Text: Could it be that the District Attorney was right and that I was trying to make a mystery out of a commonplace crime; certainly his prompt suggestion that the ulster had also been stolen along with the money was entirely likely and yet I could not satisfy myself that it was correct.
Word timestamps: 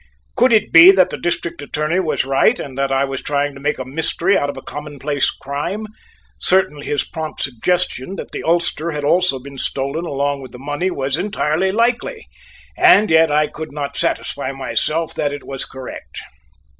Could 0.35 0.51
it 0.51 0.71
be 0.73 0.89
that 0.93 1.11
the 1.11 1.17
District 1.19 1.61
Attorney 1.61 1.99
was 1.99 2.25
right 2.25 2.59
and 2.59 2.75
that 2.75 2.91
I 2.91 3.05
was 3.05 3.21
trying 3.21 3.53
to 3.53 3.59
make 3.61 3.77
a 3.77 3.85
mystery 3.85 4.35
out 4.35 4.49
of 4.49 4.57
a 4.57 4.63
commonplace 4.63 5.29
crime; 5.29 5.85
certainly 6.39 6.87
his 6.87 7.03
prompt 7.07 7.39
suggestion 7.41 8.15
that 8.15 8.31
the 8.31 8.41
ulster 8.43 8.89
had 8.89 9.03
also 9.03 9.37
been 9.37 9.59
stolen 9.59 10.03
along 10.05 10.41
with 10.41 10.53
the 10.53 10.57
money 10.57 10.89
was 10.89 11.17
entirely 11.17 11.71
likely 11.71 12.25
and 12.75 13.11
yet 13.11 13.29
I 13.31 13.45
could 13.45 13.71
not 13.71 13.95
satisfy 13.95 14.51
myself 14.51 15.13
that 15.13 15.31
it 15.31 15.43
was 15.45 15.65
correct. 15.65 16.19